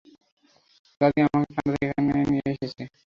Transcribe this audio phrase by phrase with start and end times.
[1.01, 2.83] দাদী আমাকে কানাডা থেকে এখানে নিয়ে এসেছে।